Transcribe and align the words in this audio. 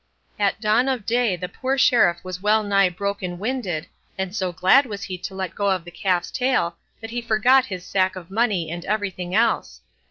At 0.39 0.59
dawn 0.59 0.89
of 0.89 1.05
day 1.05 1.35
the 1.35 1.47
poor 1.47 1.77
Sheriff 1.77 2.23
was 2.23 2.41
well 2.41 2.63
nigh 2.63 2.89
broken 2.89 3.37
winded, 3.37 3.85
and 4.17 4.35
so 4.35 4.51
glad 4.51 4.87
was 4.87 5.03
he 5.03 5.15
to 5.19 5.35
let 5.35 5.53
go 5.53 5.77
the 5.77 5.91
calf's 5.91 6.31
tail, 6.31 6.75
that 7.01 7.11
he 7.11 7.21
forgot 7.21 7.65
his 7.67 7.85
sack 7.85 8.15
of 8.15 8.31
money 8.31 8.71
and 8.71 8.83
everything 8.85 9.35
else. 9.35 9.81